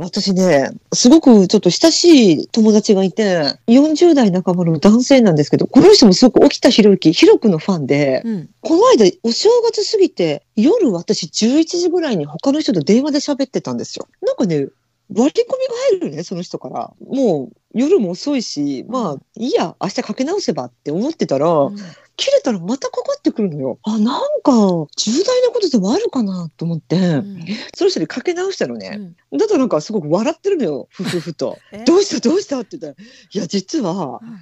[0.00, 8.48] 私ね、すごくちょっと親しい友達がいて、40代半ばの男性なんですけど、この人もすごく沖田博之、博くのファンで、うん。
[8.62, 14.08] この間、お正月過ぎて、夜私11時ぐらいに他の人と電話で喋ってたんですよ。
[14.22, 14.68] なんかね、
[15.14, 16.92] 割り込みが入るね、その人から。
[17.00, 21.46] もう、夜も遅いし、まあ、いいや、明日かけ直せばって思ってたら、
[22.16, 23.78] 切れたらまたかかってくるのよ。
[23.82, 29.14] あ、なんか、重大なことでもあるかなと思って、うんその人にかけ直したのね。
[29.32, 31.84] うんだとなんかすごく笑ってるのよ、ふふふと え？
[31.84, 34.38] どうしたどうしたって言ったら、いや、実はうん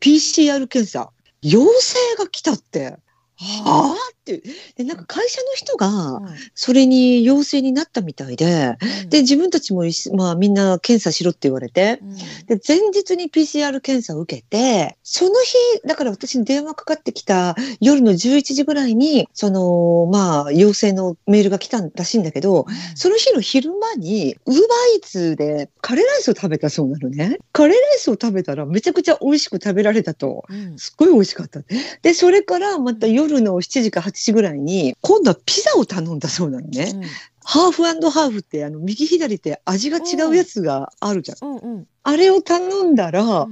[0.00, 1.10] PCR 検査、
[1.42, 2.96] 陽性が来たって。
[3.36, 3.96] はあ？
[4.22, 4.42] って。
[4.76, 9.82] で、なんか会社の人が、うんそれに陽性になったみたいで、うんで、自分たちも
[10.14, 15.54] まあみんな検査しろって言われて、うんで、前日に PCR 検査を受けて、その日、
[15.86, 27.38] だから私に電話かかってきた夜の11時ぐらいに、その、まあ、陽性のメールが来たらしいんだけど、その日の昼間に、ウーバーイーツでカレーライスを食べたそうなのね。
[27.52, 30.44] カレーライスを食べたらめちゃくちゃ美味しく食べられたと。
[30.48, 31.60] うんすっごい美味しかった。
[32.02, 36.92] で、それからまた夜の7時か8時ぐらいに、今度はピザを頼んだそうなのね。
[37.44, 41.38] ハーフハーフって、あの、右左って味が違うやつがあるじゃん。
[41.42, 43.50] うんうんあれを頼んだら、うん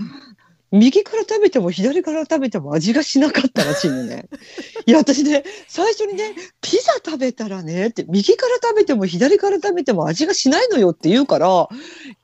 [0.73, 4.29] 右から食べても左から食べても味がしなかったらしいのね。
[4.87, 11.69] いや、私ね、最初にね、ピザ食べたらね、って、右から食べても左から食べても味がしないのよって言うから、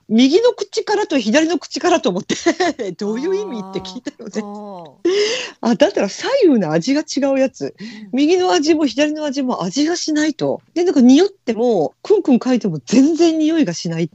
[0.09, 2.35] 右の口からと左の口からと思って、
[2.95, 5.11] どういう意味って聞いたのね。
[5.59, 7.75] あ、だったら左右の味が違うやつ。
[8.13, 10.61] 右の味も左の味も味がしないと。
[10.73, 14.05] で、なんか匂っても、クンクン書いても全然匂いがしない。
[14.05, 14.09] い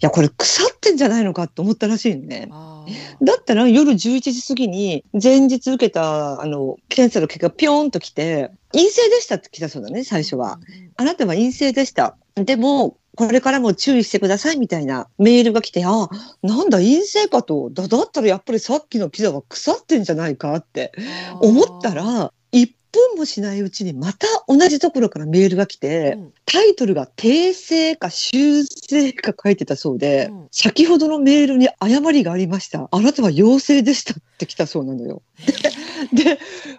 [0.00, 2.48] や、これ腐ってんじゃないのかと思ったらしいのね。
[2.50, 2.84] あ
[3.22, 10.58] だったら夜11時過ぎに前日受けたあの検査の結果がピョーンと来て陰性でしたって来たそうだね最初は。
[10.96, 12.16] あなたは陰性でした。
[12.34, 16.08] でもこれからも注意してくださいみたいなメールが来てあ
[16.42, 20.92] なんだ陰性かとだだったらやっぱりさっきのピザは腐ってんじゃないかって
[21.40, 32.88] 思ったら1分もしないうちにまた同じところからメールが来て、うんタイトルが訂正か修正か書いてたそうで、うん先ほどのメールに誤りがありました。
[32.90, 35.22] あなたは陽性でしたって来たそうなのよ。
[36.12, 36.38] で、で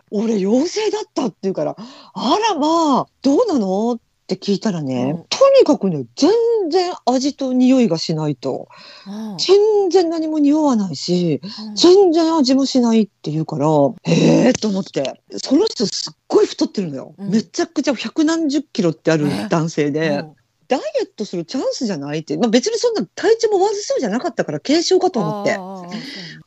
[0.10, 4.00] 俺陽性だったって言うから、あらまあ、どうなの
[4.36, 6.32] って聞いたらね、うんとにかくね、全
[6.70, 8.70] 然味と匂いがしないと。
[9.08, 13.68] うん全然何も匂わないし、うん全然味もしないって言うから、
[14.04, 15.22] へえと思って。
[15.38, 17.16] その人すっごい太ってるのよ。
[17.18, 20.36] うんめちゃくちゃ百何十キロってある男性で、うん
[20.72, 22.38] ダイエットするチャンスじゃないって。
[22.38, 25.58] まあ別にそんな体調も悪そうじゃなかったから軽症かと思って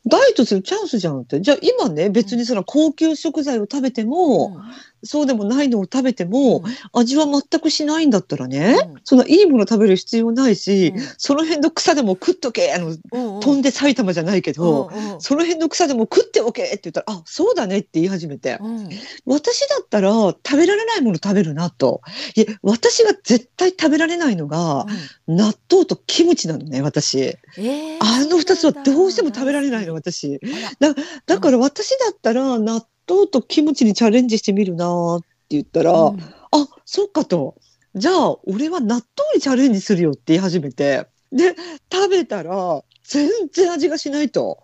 [0.07, 1.43] ダイエットするチャンスじゃんって。
[1.43, 4.57] じゃあ今ね、別にその高級食材を食べても、
[5.05, 9.01] そうでもないのを食べても、味は全くしないんだったらね、うん。
[9.05, 11.01] そんないいもの食べる必要ないし、うん。
[11.19, 12.97] その辺の草でも食っとけ、あの、
[13.41, 18.59] 飛んで埼玉じゃないけど、その辺の草でも食っておけって言ったら、あ、そうだねって言い始めて。
[18.61, 18.89] うん。
[19.27, 22.01] 私だったら食べられないもの食べるなと。
[22.35, 24.87] いえ、私が絶対食べられないのが、
[25.29, 27.19] 納豆とキムチなのね、私。
[27.21, 30.41] えーあの二つはどうしても食べられないの、私。
[30.81, 30.95] あら。
[31.27, 36.21] だから私だったら納豆とキムチにチャレンジしてみるなーって言ったら、うん
[36.55, 37.57] あ、そっかと。
[37.95, 39.05] じゃあ、俺は納豆
[39.35, 41.07] にチャレンジするよって言い始めて。
[41.33, 41.55] で、
[41.93, 44.61] 食べたら、全然味がしないと。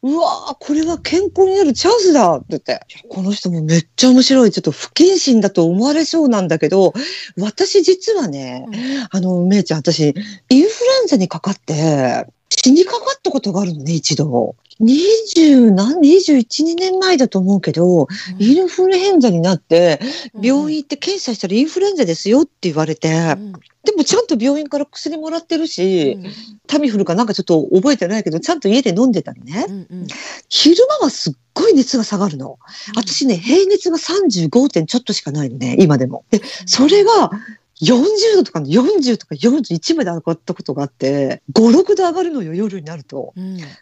[0.00, 2.80] うわーこれは健康になるチャンスだって言って。
[3.08, 4.52] この人もめっちゃ面白い。
[4.52, 6.92] ちょっと不謹慎だと思われそうなんだけど、
[7.36, 8.64] 私実はね、
[9.10, 10.66] あの、めいちゃん、私、インフルエ
[11.04, 14.56] ンザにかかって、死にかかったことがあるのね、一度。
[14.80, 18.06] 20何、21、2年前だと思うけど、
[18.38, 20.00] インフルエンザになって、
[20.40, 23.08] 病院行って検査したらインフルエンザですよって言われて、
[23.84, 26.16] でもちゃんと病院から薬もらってるし、
[26.68, 29.66] タミフルかなんかちょっと覚えてないけど、ちゃんと家で飲んでたのね。
[30.48, 32.58] 昼間はすっごい熱が下がるの。
[32.94, 36.24] 私ね、平熱が35点ちょっとしかないのね、今でも。
[36.30, 37.30] で、それが
[37.82, 43.32] 40度とか40とか41まで上がったことがあって、5、6度上がるのよ、夜になると。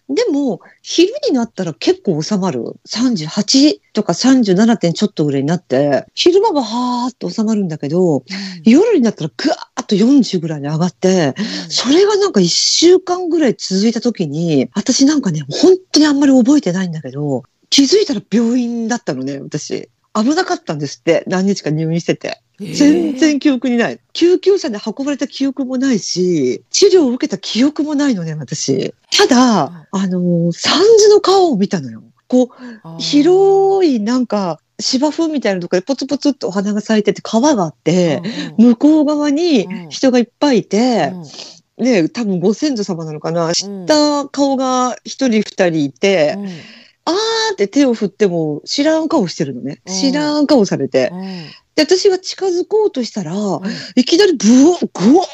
[0.08, 2.76] でも、昼になったら結構収まる。
[2.88, 8.22] 38とか37点ちょっとぐらいになって、昼間ははーっと収まるんだけど、
[8.64, 11.34] 夜になったらぐわーっと40ぐらいに上がって、
[11.68, 19.88] それがなんか1週間ぐらい続いた時に、私なんかね、本当にあんまり覚えてないんだけど、気づいたら病院だったのね、私。
[20.16, 22.40] 危なかったんですって、何日か入院してて。
[22.58, 24.00] 全然記憶にない。
[24.14, 28.94] 救急車で運ばれた記憶もないし、治療を受けた記憶もないのね、私。
[29.14, 32.02] ただ、あのー、三途の川を見たのよ。
[32.28, 38.22] こう、広いなんか芝生みたいなところでポツポツっとお花が咲いてて川があって、
[38.58, 41.12] 向こう側に人がいっぱいいて、
[41.78, 46.48] ね、多分ご先祖様なのかな、知った顔が一人二人いて、うん
[47.06, 49.80] あーって手を振っても知らん顔してるのね。
[49.86, 51.10] うん知らん顔されて。
[51.12, 53.34] うんで、私が近づこうとしたら、
[53.96, 55.28] いきなりブワー、グワー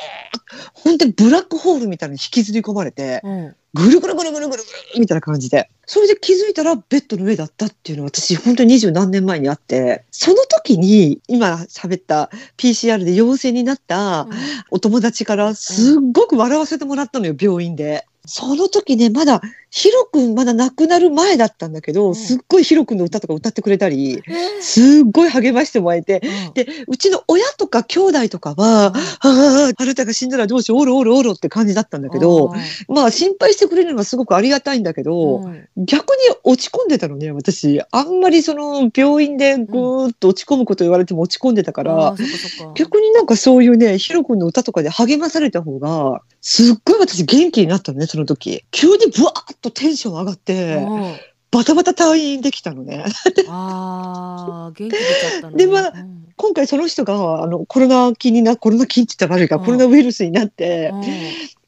[0.74, 5.70] 本当にブラックホールみたいに引きずり込まれて、うんぐるぐるぐるぐるぐるぐるみたいな感じで。
[5.86, 14.26] それで気づいたらベッドの上だったっていうのは私本当に二十何年前にあって、その時に今喋った PCR で陽性になった
[14.70, 18.06] お友達からすっごく笑わせてもらったのよ、病院で。
[18.24, 19.40] その時ね、まだ、
[19.70, 22.14] ヒロ君まだ亡くなる前だったんだけど、うん。
[22.14, 24.60] すっごいヒロ君の歌とか歌ってくれたり、えー。
[24.60, 26.52] すっごい励ましてもらえて、うん。
[26.52, 32.52] で、うちの親とか兄弟とかは、ああ、あなたが死んだらどうしよう、おろおろおろって感じだったんだけど、
[32.86, 37.80] まあ心配してくれるのはすごくありがたいんだけど、うん逆に落ち込んでたのね、私。
[37.90, 42.14] あんまりその病院でぐーっと落ち込むこと言われても落ち込んでたから、
[42.74, 48.64] 逆になんかそういうね、ヒロ君の歌とかで励まされた方が、すっごい私元気になったのね、その時。
[48.72, 51.14] 急にブワーッとテンション上がって、うん
[51.52, 53.04] バタバタ退院できたのね。
[53.46, 60.90] あー元気出ちゃったのねでまあうん今回その人が、あの、コロナ菌にな、コロナ菌って言ったら悪いか、うんコロナウイルスになって、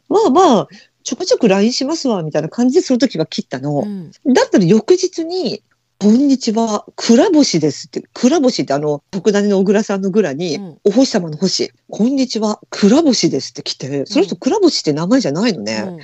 [0.09, 0.69] まあまあ、
[1.03, 3.81] ちょくちょく LINE しますわ、みたいな感じでその時は切ったの。
[3.81, 5.63] うんだったら翌日に、
[5.99, 10.79] こんにちは、くら星ですって、くら星ってあの、特ダネの小倉さんの蔵に、うん。
[10.85, 15.85] お星様の星、こんにちは、くら星ですって来て、その人くら星って名前じゃないのね。
[15.87, 16.01] うん。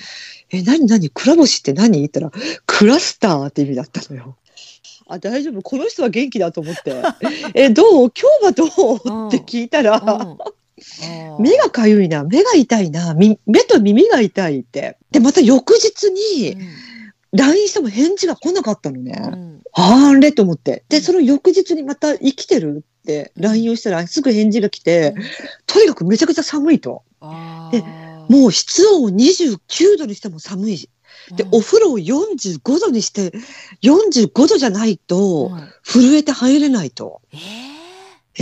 [0.52, 1.98] え、何何くら星って何？
[1.98, 2.31] 言ったら、
[2.66, 4.37] クラスターって意味だったのよ。
[5.08, 5.60] あ、大丈夫。
[5.60, 7.02] この人は元気だと思って。
[7.54, 8.64] え、どう今日はど
[9.25, 9.28] う？
[9.28, 11.42] って聞いたら、うん。
[11.42, 14.96] 目がかゆいな、目が痛いな、み目と耳が痛いって。
[15.10, 16.56] で、また翌日に
[17.32, 19.21] LINE しても返事が来なかったのね。
[19.25, 20.85] うんあれと思って。
[20.88, 25.23] で、うんその翌日にまた生きてるって LINE をしたらすぐ返事が来て、うん
[25.67, 27.05] とにかくめちゃくちゃ寒いと。
[27.21, 30.88] あでーもう室温を29度にしても寒い。
[31.37, 33.33] で、うんお風呂を45度にして、
[33.83, 37.21] 45度じゃないとうん震えて入れないと。
[37.33, 37.81] えー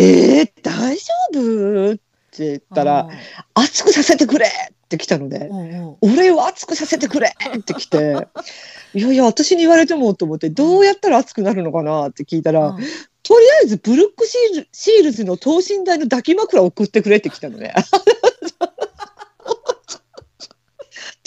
[0.00, 1.92] えー、大丈夫？
[1.94, 1.96] っ
[2.30, 3.08] て言ったら、
[3.54, 4.50] 熱くさせてくれっ
[4.88, 8.26] て来たので、うんうん俺を熱くさせてくれって来て、
[8.94, 12.84] いやいや、私に言われてもと思って、どうやったら熱くなるのかなって聞いたら、うん
[13.28, 17.74] とりあえずブルックシールシールズの等身大の抱き枕を送ってくれって来たのね。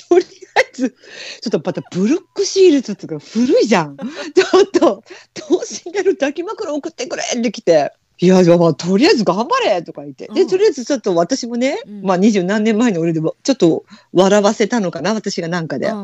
[0.10, 0.25] とり
[0.56, 3.98] あえず、ちょっとまたブルックシールズっていうか古いじゃん。
[3.98, 5.04] ちょっと、
[5.36, 7.94] 等身大の抱き枕を送ってくれって来て。
[8.23, 10.27] いや、じゃあまあ、とりあえず頑張れとか言って。
[10.27, 13.83] で、うんとりあえずちょっと私もね、うんまあ二十何年前の俺でもちょっと
[14.13, 15.88] 笑わせたのかな、私がなんかで。
[15.88, 15.95] だ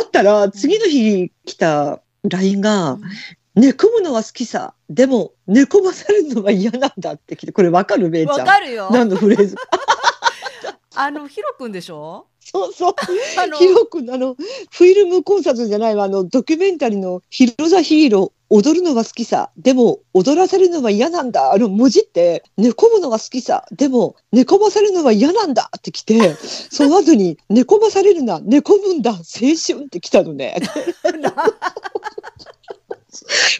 [0.00, 2.98] ったら、次の日来た LINE が、
[3.54, 4.74] 寝込むのは好きさ。
[4.90, 8.38] でも、寝込まされるのは嫌なんだって聞いて、これわかるめいちゃん。
[8.40, 8.88] わかるよ。
[8.90, 9.54] 何のフレーズ？
[10.96, 12.26] あのヒロ君でしょ？
[12.44, 12.94] そうそう。
[13.40, 14.34] あのヒロ君のあの、
[14.70, 19.50] フィルムコンサートじゃないわ、あの、ドキュメンタリーのヒロザヒーロー、踊るのは好きさ。
[19.56, 21.54] でも、踊らせるのは嫌なんだ。
[21.54, 23.64] あの文字って、寝込むのは好きさ。
[23.72, 26.34] でも、寝込まされるのは嫌なんだって来て、
[26.70, 29.18] その後に、寝込まされるな、寝込むんだ、青
[29.56, 30.56] 春って来たのね。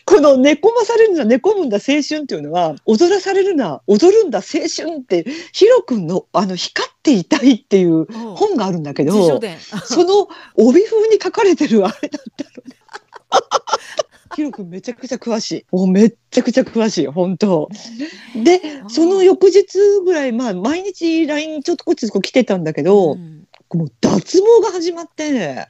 [0.04, 9.41] この寝込まされるな、寝込むんだ、青春っていうのは、踊らされるな、踊るんだ、青春って、ヒロ君の、あの、光っていたいっていううん本があるんだけど。
[9.84, 12.76] その帯風に書かれてるあれだったのね。
[14.34, 15.67] ヒロ君めちゃくちゃ詳しい。
[15.70, 17.69] もうめっちゃくちゃ詳しい、本当。
[18.43, 23.43] で、その翌日ぐらい、まあ、毎日 LINE ちょっとこっちこ来てたんだけど、うん
[23.74, 25.69] もう脱毛が始まって、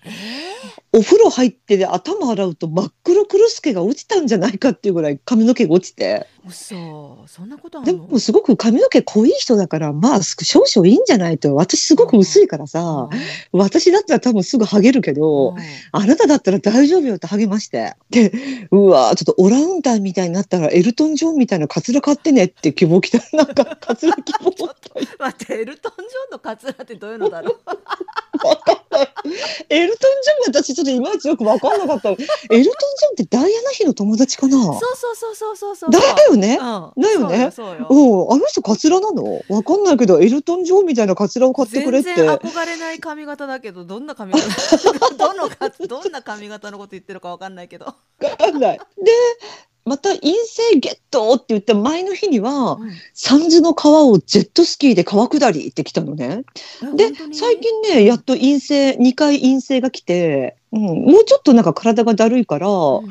[0.91, 7.98] えお風呂入って頭洗うと真っ黒クロスケが落ちたんじゃないかっていうぐらい髪の毛が落ちて、ー、嘘そんなことあでる？
[7.98, 11.54] のもすごく髪の毛濃い人だから、まあ少々いいんじゃないと。
[11.54, 13.08] 私すごく薄いからさ、
[13.52, 15.56] 私だったら多分すぐ剥げるけど、うん
[15.92, 17.94] あなただったら大丈夫よって励まして。
[18.10, 18.32] で、
[18.70, 23.18] うわちょっとオランウータンみたいになったらエルトン・ジョンみたいなカツラ買ってねって希望来た。
[23.36, 24.50] なんかカツラ希望
[25.18, 27.58] 待ってエルトン・ジョンのカツラってどういうのだろう？
[29.68, 32.10] エルトン・ジョンが私ちょっといまいちよくわかんなかった。
[32.10, 32.26] エルト
[32.58, 32.70] ン・ジョンっ
[33.16, 34.56] てダイアナ妃の友達かな？
[34.56, 35.90] そうそうそうそうそうそう。
[35.90, 36.58] だよね？
[36.60, 37.50] うん、だよね？
[37.50, 37.86] そうよそうよ。
[37.88, 39.42] うん、あの人カツラなの？
[39.48, 42.14] わかんないけど、エルトン・ジョンみたいなカツラを買ってくれって。
[42.14, 44.42] 全然憧れない髪型だけどどんな髪型？
[45.16, 47.94] どのかどんな髪型のこと言ってるかわかんないけど、わ
[48.38, 48.78] かんない。
[49.02, 49.12] で、
[49.84, 52.78] また陰性ゲットって言った前の日には、
[53.14, 56.44] サンズの川をジェットスキーで川下りって来たのね。
[56.96, 63.08] で最近ねやっと陰性2回陰性が来て、うん、もうちょっとなんか体がだるいから、うん。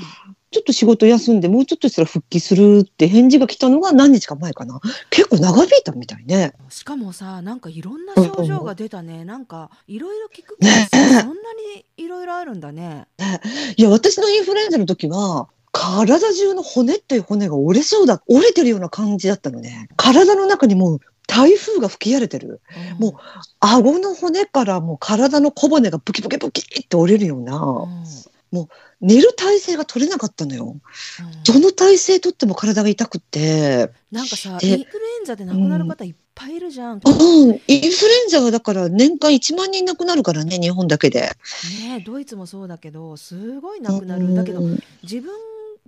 [0.53, 4.81] ちょっと仕事休んで、もうちょっとしたら復帰するって返事が来たのが何日か前かな。
[5.09, 6.53] 結構長引いたみたいね。
[6.69, 9.23] しかもさなんかいろんな症状が出たね。
[9.23, 13.07] なんかいろいろ聞くけどさそんなにいろいろあるんだね。
[13.77, 15.47] いや、私のインフルエンザの時は、
[15.81, 19.89] 体中の骨っていう骨が折れそうだ、折れてるような感じだったのね。
[19.97, 22.61] 体の中にもう台風が吹き荒れてる。
[22.99, 23.13] もう
[23.59, 27.87] 顎の骨からもう体の小骨がブキブキブキって折れるよううんな、
[29.01, 30.65] 寝る体勢が取れなかったのよ。
[30.65, 30.81] うん
[31.43, 33.89] どの体勢とっても体が痛くって。
[34.11, 41.31] なんかさでインフルエンザで亡くなる方いっぱいいるじゃん、うん、インフルエンザはだから年間1万人亡くなるからね、日本だけで。
[41.81, 45.31] ねドイツもそうだけどすごい亡くなる、だけどうん自分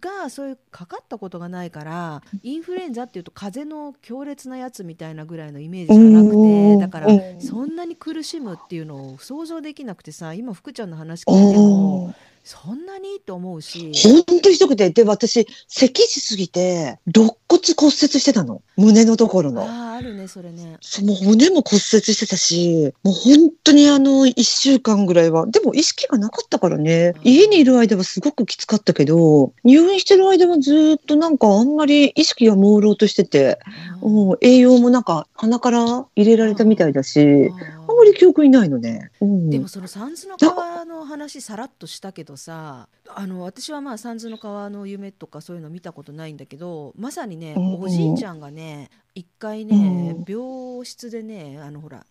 [0.04, 6.78] がそういうかかったことがないからインフルエンザっていうと風邪の強烈なやつみたいなぐらいのイメージしかなくうん。
[6.78, 7.42] てだからうん。
[7.42, 13.22] そんなに苦しむっていうのを想像できなくてさ今福ちゃんの話聞いてもうんそんなに？
[13.26, 13.92] と思うし。
[14.04, 18.62] 本当にひどくて、で、私、咳しすぎて、肋骨骨折してたの。
[18.76, 19.62] 胸のところの。
[19.62, 20.78] あああるねそれね。
[20.82, 27.22] そうもう骨も骨折してたし、もう本当にあの、一週間ぐらいは、でも意識がなかったからね、うん。
[27.24, 33.60] 家にいる間はすごくきつかったけど、入院してる間はずーっとなんかあんまり意識が朦朧としてて、
[34.02, 37.52] うんうん、栄養もなんか鼻から入れられたみたいだし、
[37.88, 39.12] ああんまり記憶にないのね。
[39.22, 50.26] うん、でもその三途の川の話さらっとしたけどさあの私はまあ三途の川の夢とかそういうの見たことないんだけどまさにね、うんおじいちゃんがね一回ね、うん。
[50.28, 52.06] 病室でねあのほら、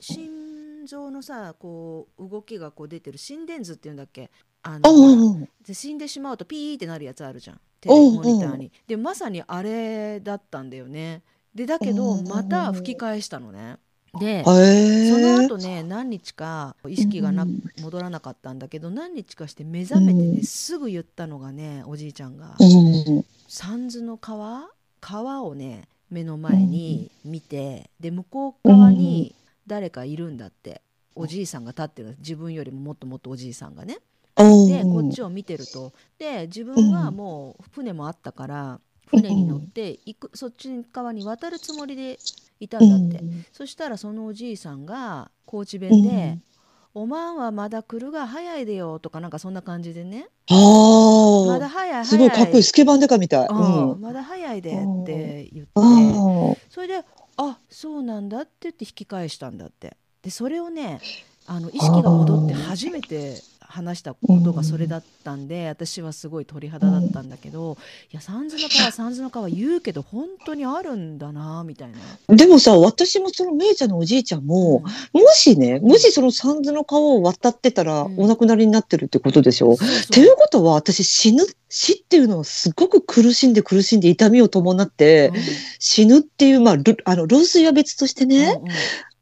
[0.00, 4.30] 心臓のさこう動きがこう出てる心電図っていうんだっけ？
[4.62, 7.60] あうので死んでしまうとピーってなるやつあるじゃん。
[7.80, 8.72] テレうんモニターに。
[8.86, 11.22] でまさにあれだったんだよね。
[11.54, 12.28] でだけどうん。
[12.28, 13.76] また吹き返したのね。
[14.18, 14.44] で。
[14.44, 20.42] その後ね何日か意識がなうん戻らなかったんだけど何日かして目覚めてね、うん。
[20.42, 24.68] すぐ言ったのがねおじいちゃんがうん「三途の川？
[25.00, 29.34] 川をね目の前に見てで向こう側に
[29.66, 30.80] 誰かいるんだって
[31.14, 33.98] おじいさんが立ってる自分よりももっともっとおじいさんがね。
[34.36, 35.92] でこっちを見てると。
[36.18, 42.18] で自分はもう船もあったから船に乗って行くそっち側に渡るつもりで
[42.60, 43.24] いたんだって。
[43.52, 46.38] そしたらそのおじいさんが高知弁で
[46.94, 53.48] 「おまんはまだ来るが早いでよ」とかなんかそんな感じでね「まあだ早い早い」あ、すごいかっこいいスケバンデカみたい。
[53.48, 53.92] うん。
[53.92, 54.00] うん。
[54.00, 54.74] まだ早いでっ
[55.06, 55.72] て言って。
[55.74, 57.04] あそれで
[57.36, 59.96] 「あそうなんだ」って言って引き返したんだって。
[60.22, 61.00] でそれをね
[61.46, 63.42] あの意識が戻って初めて
[63.74, 67.76] 話したことがそれだったんで私はすごい鳥肌だったんだけど
[68.12, 71.98] いや三途の川三途の川言うけど本当にあるんだなみたいな。
[72.28, 72.34] あ。
[72.34, 79.76] でもさ、私もそのめいちゃんのおじいちゃんも、もしね、もしその三途の川を渡ってたら、うんお亡くなりになってるってことでしょ？
[79.76, 85.32] そうそうっていうことは、私死ぬ、死っていうのはすごく苦しんで苦しんで痛みを伴って、
[85.78, 88.74] 死ぬっていう、まあ、ルあの、老衰は別としてね、うんうん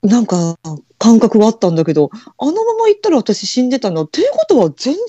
[0.02, 0.58] なんか、
[0.98, 4.02] 感覚があったんだけど、あのまま行ったら私死んでたんだ。
[4.02, 5.02] っていうことは全然、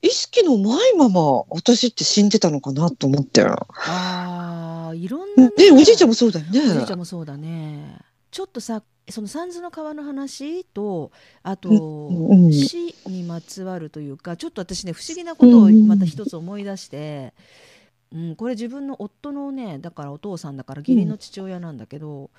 [0.00, 3.42] 意識のないまま私って死んでたのかなと思って。
[3.44, 6.60] ああいろんなね、おじいちゃんもそうだよね。
[6.60, 7.98] おじいちゃんもそうだね
[8.30, 11.10] ちょっとさその三途の川の話と
[11.42, 17.32] あと、うんうん死にまつわるというかちょっと私ね不思議なことをまた一つ思い出して、
[18.12, 22.30] うんこれ自分の夫のねだからお父さんだから義理の父親なんだけど、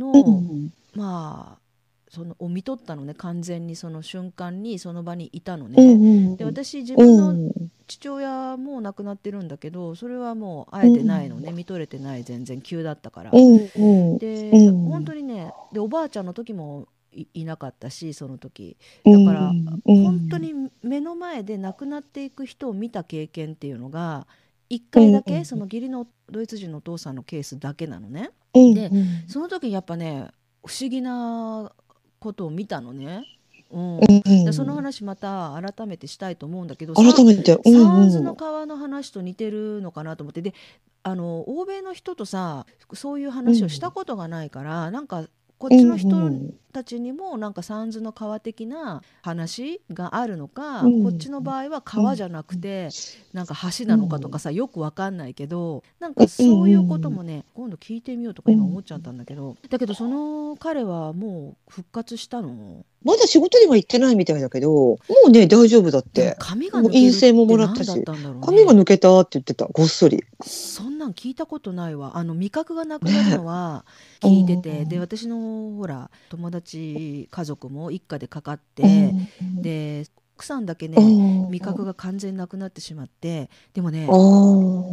[0.00, 0.72] の、うん。
[0.96, 1.60] まあ
[2.08, 3.14] そのを見とったのね。
[3.14, 5.94] 完全にその瞬間にその場にいたのうね。
[5.94, 7.52] んで私自う分のん。
[7.86, 12.60] 父親も亡くなってるんだけどそれはもう会えてないのね、見とれてない全然。
[12.62, 13.30] 急だったから。
[13.32, 14.84] で、うん。
[14.88, 18.76] 本当にねでおばあちゃんの時もいいなかったしその時。
[19.04, 20.52] うんだから、うん本当に
[20.82, 24.26] 目の前で亡くなっていく人を見た経験っていうのが
[24.70, 28.30] 1回だけ、うんその義理のドイツ人のお父さんのケースだけなのね。
[28.54, 28.90] うんで
[29.26, 30.28] その時にやっぱね
[30.64, 31.72] 不思議な
[32.18, 33.24] ことを見たのね。
[33.70, 34.52] うん。
[34.52, 38.24] その話また改めてしたいと思うんだけど改めて、うんうん。
[38.24, 40.42] の川の話と似てるのかなと思って。
[40.42, 40.54] で
[41.02, 51.02] あの欧米の人とさそういう話をしたことがないから、なんかこっちの人うんたちにもなんか三途の川的な話があるのか、うん。
[51.02, 52.88] こっちの場合は川じゃなくて、
[53.32, 62.84] なんか橋なのかとかさよくわかんないけどなんかそういうこともね、今度聞いてみようとか今思っちゃったんだけど、だけどその彼はもう復活したの？
[63.02, 64.98] まだ仕事には行ってないみたいだけど、も
[65.28, 66.36] うね、大丈夫だって。
[66.38, 68.04] 髪が抜ける陰性ももらったしね。
[68.42, 70.22] 髪が抜けたって言ってた、ごっそり。
[70.42, 72.18] そんなん聞いたことないわ。
[72.18, 73.86] あの味覚がなくなるのは
[74.20, 74.88] 聞いてて、うん。
[74.90, 80.04] で私のほら友達家族も一家でかかって、うんで
[80.36, 84.08] 奥さんだけねうん味覚が完全なくなってしまってでもね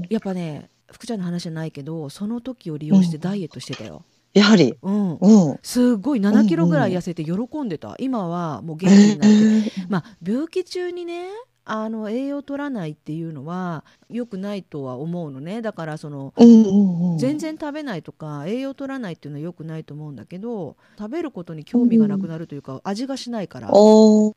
[0.09, 4.03] やっぱね福ちゃんの話じゃないけどその時を利用してダイエットしてたよ。
[4.33, 4.75] やはり。
[4.81, 5.15] うん。
[5.15, 5.59] うん。
[5.63, 7.33] すごい7キロぐらい痩せて喜
[7.63, 7.95] んでた。
[7.97, 9.71] 今はもう元気になって。
[9.89, 11.29] まあ病気中にね
[11.69, 15.61] あの栄養取らないっていうのは良くないとは思うのね。
[15.61, 17.17] だからそのうんうんうん。
[17.17, 23.67] 全然食べないとか栄養取らないっていうのは良くないと思うんだけど食べることに興味がなくなるというか、味がしないから。
[23.67, 24.33] なるほ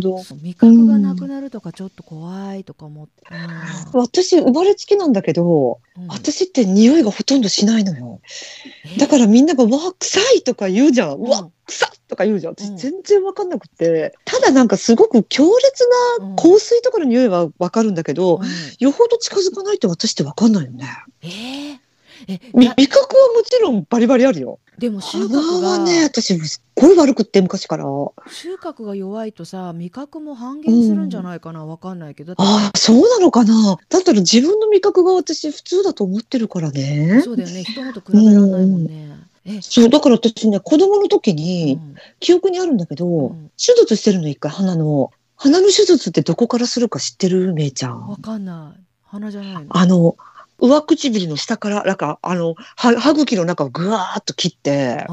[0.00, 0.22] ど。
[0.42, 3.22] 味覚がなくなるとかちょっと怖いとか思って、
[3.92, 6.02] 私、生まれつきなんだけど、うん。
[6.02, 8.20] うん私って匂いがほとんどしないのよ。
[8.96, 8.98] え？
[8.98, 11.16] だからみんなが、わあ、臭いとか言うじゃん。
[11.16, 12.52] うわうん、臭っとか言うじゃん。
[12.52, 14.14] うん私全然わかんなくて。
[14.24, 15.84] ただなんかすごく強烈
[16.20, 18.42] うんな香水とかの匂いはわかるんだけど、うん
[18.78, 20.86] よほど近づかないと私ってわかんないよね。
[21.22, 21.78] えー
[22.26, 24.58] え味覚はもちろんバリバリあるよ。
[24.78, 27.84] でも収鼻穫が、はね、私すっごい悪くって昔から。
[28.30, 33.76] 収穫が弱いとさ味覚も半減するんじゃないかな、わかんないけどああ、そうなのかな。
[33.88, 37.20] だったら自分の味覚が私普通だと思ってるからね。
[37.24, 38.90] そうだよね人のと比べられないもんね。
[38.90, 39.07] え、
[39.62, 45.10] そう、だから私ね、子供の時うに、ん記憶にあるんだけど、うん手術してるの一回、鼻の。
[45.36, 48.22] 鼻の手術ってどこからするか知ってるめいちゃわん。
[48.22, 49.66] かんない鼻じゃないの？
[49.70, 50.16] あの、
[50.58, 55.06] 上唇の下から、なんか、あの、は歯茎の中をぐわーっと切って、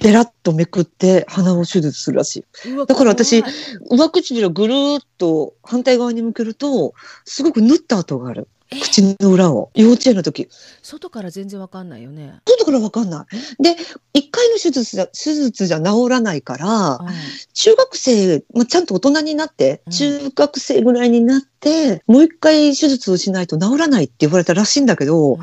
[0.00, 2.76] ベラッとめくって鼻を手術するらしい。
[2.86, 3.44] だから私
[3.90, 6.94] 上唇をぐるーっと反対側に向けると、
[7.24, 8.48] すごく縫った跡がある。
[8.70, 9.70] え口の裏を。
[9.74, 10.48] 幼稚園の時。
[10.82, 12.40] 外から全然わかんないよね。
[12.46, 13.62] 外からわかんない。
[13.62, 13.76] で、
[14.14, 17.08] 一回の手術じゃ、手術じゃ治らないから、うん
[17.52, 25.38] 中学生、まあ、ちゃんと大人になって、うん中学生ぐらいになって、もう一回手術をしないと治らないって言われたらしいんだけど、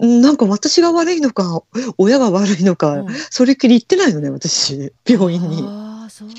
[0.00, 1.62] なんか私が悪いのか、
[1.98, 5.62] 親が悪いのか、うんそれっきり言ってないのね、私、病院に。
[5.62, 6.34] ああそうな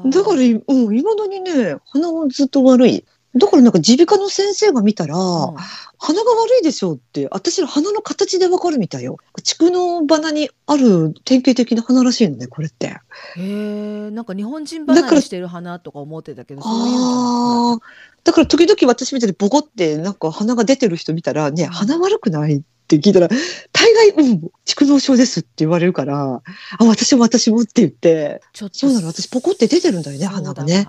[0.00, 0.18] んだ。
[0.18, 3.04] だから、いうん、未だにね、鼻はずっと悪い。
[3.36, 5.56] だからなんか耳鼻科の先生が見たら、うん
[6.02, 9.18] 鼻が悪いでしょうって、私の鼻の形でわかるみたいよ。
[9.42, 12.86] 蓄の鼻にある典型的な鼻らしいのね、これって。
[12.86, 12.96] へ
[13.36, 17.78] えなんか日本人離れしてる花とか思ってたけどそういうああ。
[18.24, 23.28] だから時々私みたいにボコってなんか鼻が出てる人見たら、ね、うん鼻悪くないって聞いたら、
[23.72, 26.40] 大概、うん、蓄膿症ですって言われるから、
[26.78, 30.88] あ、私も私もって言って、ちょっとそうなの、私ポコって出てるんだよね、鼻がね。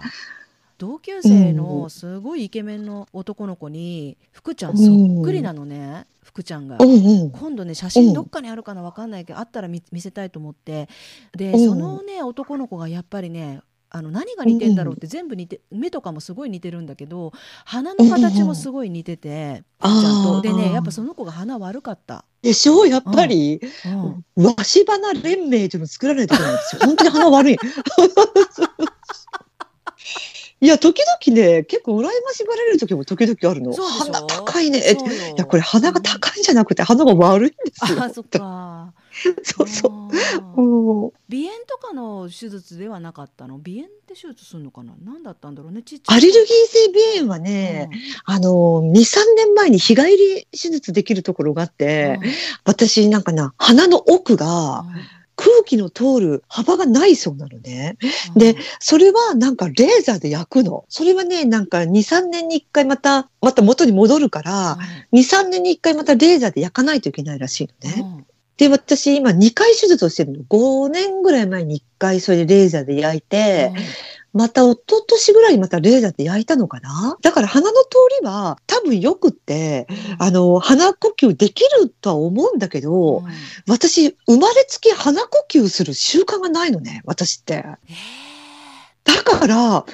[0.86, 6.78] わ同級生のすごいイケメンの男の子に福ちゃんそっくりなのね、福ちゃんが。
[6.80, 6.86] う。
[6.86, 7.32] んうん。
[7.32, 10.90] 今度ね写真どっかにあるかなわかんないけど、あったら見見せたいと思って。
[11.38, 17.34] で、うんそのね男の子がやっぱりねあの何が似てんだろうって全部似て目とかもすごい似てるんだけど
[17.66, 20.42] 鼻の形もすごい似てて、ちゃんと。
[20.42, 22.26] でねやっぱその子が鼻悪かった。
[22.42, 22.86] でしょ？
[22.88, 23.62] やっぱり、
[24.38, 24.46] うん。
[24.46, 26.82] わし花連盟というの作られてるんですよ。
[26.86, 27.58] 本当に鼻悪い。
[30.64, 33.74] いや、時々ね、結構羨ましがられる時も時々あるの。
[33.74, 34.80] 鼻高いね。
[34.80, 34.84] い
[35.36, 38.04] や、これ鼻が高いんじゃなくて鼻が悪いんですよ。
[38.04, 38.94] あそっか。
[39.44, 39.92] そうそう。
[41.30, 43.60] 鼻炎とかの手術ではなかったの？
[43.60, 44.94] 鼻炎って手術するのかな？
[45.04, 45.82] 何だったんだろうね？
[45.82, 47.90] ちっちゃいアレルギー性鼻炎はね、
[48.26, 52.32] あの、2、3年前に日帰り手術できるところがあっうんて、うん。
[52.66, 54.88] 私なんかな、鼻の奥がうん
[55.42, 57.98] 空気の通る幅がないそうなのね。
[58.36, 60.86] で、それはなんかレーザーで焼くの。
[60.88, 64.78] それはね、なんか2、3年に1回また、また元に戻るから、
[65.14, 68.02] 2、3年に1回またレーザーで焼かないといけないらしいのね。
[68.18, 68.26] うん
[68.58, 70.44] で、私今2回手術をしてるの。
[70.44, 73.72] 5年ぐらい前に1回それでレーザーで焼いて、
[74.34, 77.18] また一昨年ぐらいにまたレーザーで焼いたのかな？
[77.22, 77.88] だから鼻の通
[78.22, 83.26] りは多分よくって、うんあの、鼻呼吸できるとは思うんだけど、うん。
[83.68, 87.56] 私、生まれつき鼻呼吸する習慣がないのね、私って。
[87.56, 87.64] へ
[89.04, 89.86] だから、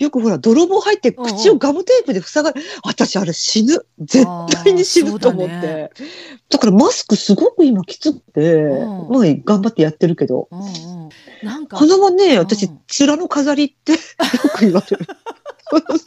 [0.00, 2.62] よくほら、泥棒入って口をガムテープで塞がる。
[2.82, 3.84] 私、あれ死ぬ。
[3.98, 4.26] 絶
[4.64, 5.54] 対に死ぬと思って。
[5.54, 5.90] だね
[6.48, 10.48] だからマスクすごく今きつくて、うんまあ頑張ってやってるけど。
[10.50, 11.10] ーうんうん
[11.42, 13.98] なんか鼻はね、うん私、面の飾りって よ
[14.54, 15.06] く言われる。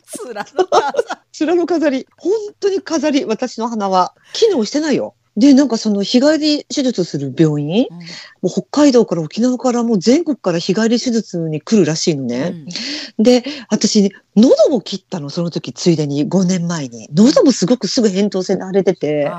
[0.06, 0.94] つらのか
[1.40, 2.08] 面の飾り。
[2.18, 4.16] 本当に飾り、私の鼻は。
[4.34, 5.14] 機能してないよ。
[5.36, 7.98] で、なんかその日帰り手術する病院、うん。
[7.98, 8.06] も
[8.44, 12.54] う北海道から沖縄からもう全国から日帰り手術に来るらしいのね。
[13.18, 13.24] うん。
[13.24, 17.08] で、私、喉も切ったの、その時、ついでに、5年前に。
[17.14, 19.32] 喉もすごくすぐ扁桃腺で腫れてて、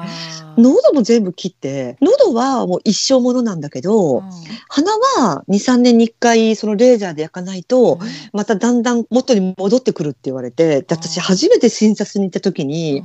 [0.56, 4.22] 喉も全部切って、喉はもう一生ものなんだけど、うん。
[4.68, 8.08] 鼻は2、3年に1回そのレーザーで焼かないと、うん。
[8.32, 13.02] まただんだん元に戻ってくるって言われて、で私初めて診察に行った時に、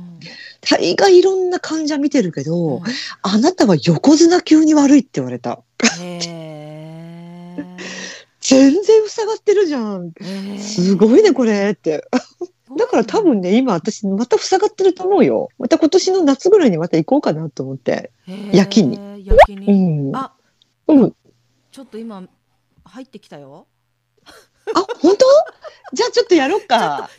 [0.60, 2.82] 大概いろんな患者見てるけど、うん
[3.22, 5.62] あなたは横綱急に悪いって言われた。
[8.40, 10.12] 全然塞がってるじゃん。
[10.58, 12.08] すごいね、これって。
[12.76, 15.48] だから多分ね、今私また塞がってると思うよ。
[15.58, 18.12] また今年の夏ぐらいにまた行こうかなと思って。
[18.52, 20.10] 焼きに焼きうに。
[20.10, 20.16] ん。
[20.16, 20.32] あ、
[20.86, 21.14] あ、うん。
[21.70, 22.22] ちょっと今
[22.84, 23.66] 入ってきたよ。
[24.74, 25.26] あ、本当？
[25.92, 27.10] じゃあちょっとやろうか。